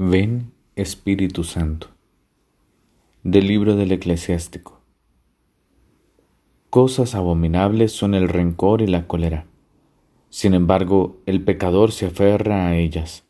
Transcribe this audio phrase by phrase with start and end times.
[0.00, 1.88] Ven Espíritu Santo.
[3.24, 4.80] Del libro del eclesiástico.
[6.70, 9.46] Cosas abominables son el rencor y la cólera.
[10.30, 13.24] Sin embargo, el pecador se aferra a ellas.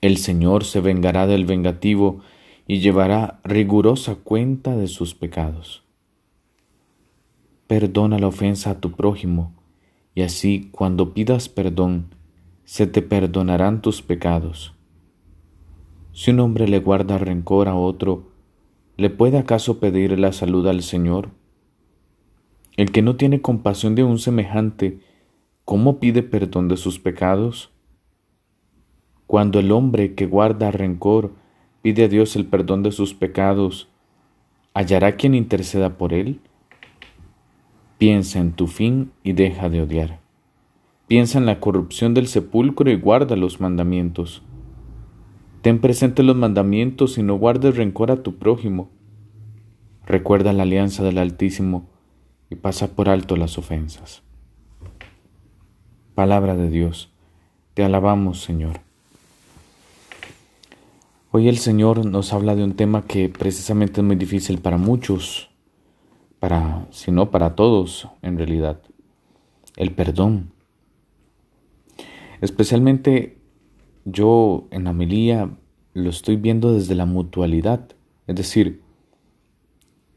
[0.00, 2.20] El Señor se vengará del vengativo
[2.66, 5.84] y llevará rigurosa cuenta de sus pecados.
[7.66, 9.52] Perdona la ofensa a tu prójimo,
[10.14, 12.14] y así cuando pidas perdón,
[12.64, 14.73] se te perdonarán tus pecados
[16.14, 18.30] si un hombre le guarda rencor a otro,
[18.96, 21.30] ¿le puede acaso pedir la salud al Señor?
[22.76, 25.00] El que no tiene compasión de un semejante,
[25.64, 27.72] ¿cómo pide perdón de sus pecados?
[29.26, 31.32] Cuando el hombre que guarda rencor
[31.82, 33.88] pide a Dios el perdón de sus pecados,
[34.72, 36.40] ¿hallará quien interceda por él?
[37.98, 40.20] Piensa en tu fin y deja de odiar.
[41.08, 44.42] Piensa en la corrupción del sepulcro y guarda los mandamientos.
[45.64, 48.90] Ten presente los mandamientos y no guardes rencor a tu prójimo.
[50.04, 51.88] Recuerda la alianza del Altísimo
[52.50, 54.22] y pasa por alto las ofensas.
[56.14, 57.14] Palabra de Dios,
[57.72, 58.80] te alabamos Señor.
[61.30, 65.48] Hoy el Señor nos habla de un tema que precisamente es muy difícil para muchos,
[66.40, 68.82] para, si no para todos en realidad,
[69.76, 70.52] el perdón.
[72.42, 73.38] Especialmente
[74.04, 75.50] yo en Amelia
[75.94, 77.88] lo estoy viendo desde la mutualidad.
[78.26, 78.82] Es decir,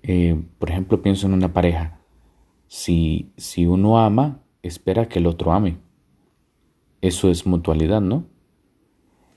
[0.04, 2.02] eh, por ejemplo, pienso en una pareja.
[2.68, 5.78] Si, si uno ama, espera que el otro ame.
[7.02, 8.26] Eso es mutualidad, ¿no?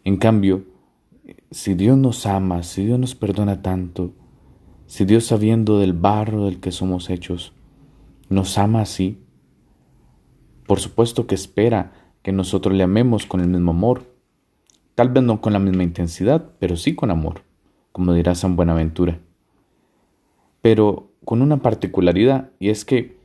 [0.03, 0.65] En cambio,
[1.51, 4.15] si Dios nos ama, si Dios nos perdona tanto,
[4.87, 7.53] si Dios sabiendo del barro del que somos hechos,
[8.29, 9.23] nos ama así,
[10.67, 14.09] por supuesto que espera que nosotros le amemos con el mismo amor.
[15.01, 17.43] Tal vez no con la misma intensidad, pero sí con amor,
[17.91, 19.19] como dirá San Buenaventura.
[20.61, 23.16] Pero con una particularidad, y es que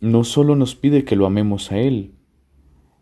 [0.00, 2.14] no solo nos pide que lo amemos a Él,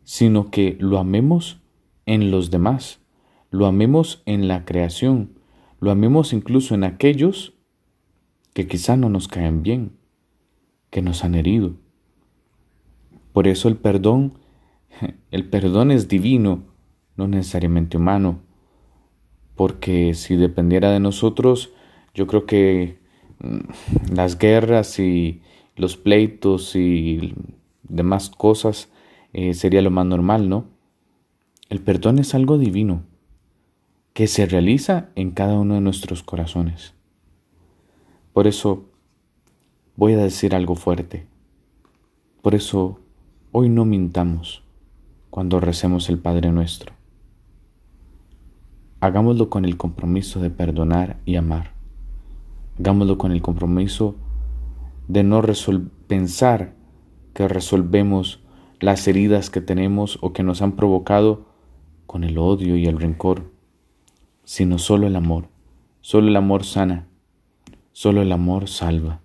[0.03, 1.61] sino que lo amemos
[2.07, 3.01] en los demás,
[3.51, 5.39] lo amemos en la creación,
[5.79, 7.53] lo amemos incluso en aquellos
[8.55, 9.93] que quizá no nos caen bien,
[10.89, 11.75] que nos han herido.
[13.35, 14.39] Por eso el perdón,
[15.31, 16.76] el perdón es divino,
[17.17, 18.41] no necesariamente humano,
[19.55, 21.73] porque si dependiera de nosotros,
[22.15, 22.99] yo creo que
[23.41, 25.43] mm, las guerras y
[25.77, 27.35] los pleitos y
[27.83, 28.91] demás cosas
[29.33, 30.67] eh, sería lo más normal, ¿no?
[31.69, 33.03] El perdón es algo divino
[34.13, 36.95] que se realiza en cada uno de nuestros corazones.
[38.33, 38.87] Por eso
[39.95, 41.27] voy a decir algo fuerte.
[42.41, 43.01] Por eso
[43.53, 44.63] hoy no mintamos
[45.29, 46.96] cuando recemos el Padre nuestro.
[49.01, 51.73] Hagámoslo con el compromiso de perdonar y amar.
[52.79, 54.17] Hagámoslo con el compromiso
[55.09, 55.43] de no
[56.07, 56.75] pensar
[57.35, 58.41] que resolvemos
[58.81, 61.47] las heridas que tenemos o que nos han provocado
[62.07, 63.51] con el odio y el rencor,
[64.45, 65.49] sino solo el amor.
[66.01, 67.09] Solo el amor sana,
[67.93, 69.21] solo el amor salva.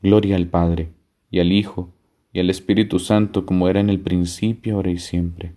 [0.00, 0.92] Gloria al Padre,
[1.32, 1.90] y al Hijo,
[2.32, 5.56] y al Espíritu Santo, como era en el principio, ahora y siempre,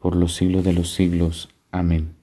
[0.00, 1.55] por los siglos de los siglos.
[1.76, 2.15] Amin.